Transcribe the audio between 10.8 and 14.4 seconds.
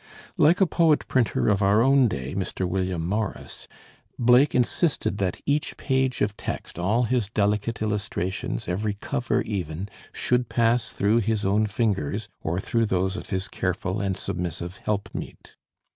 through his own fingers, or through those of his careful and